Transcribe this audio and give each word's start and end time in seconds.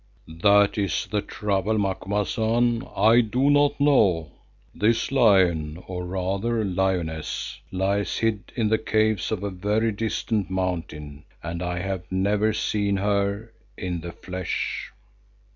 "That 0.41 0.79
is 0.79 1.07
the 1.11 1.21
trouble, 1.21 1.77
Macumazahn. 1.77 2.87
I 2.95 3.21
do 3.21 3.51
not 3.51 3.79
know. 3.79 4.31
This 4.73 5.11
lion, 5.11 5.77
or 5.85 6.05
rather 6.05 6.65
lioness, 6.65 7.59
lies 7.71 8.17
hid 8.17 8.51
in 8.55 8.69
the 8.69 8.79
caves 8.79 9.31
of 9.31 9.43
a 9.43 9.51
very 9.51 9.91
distant 9.91 10.49
mountain 10.49 11.25
and 11.43 11.61
I 11.61 11.77
have 11.81 12.11
never 12.11 12.51
seen 12.51 12.97
her—in 12.97 14.01
the 14.01 14.11
flesh." 14.11 14.91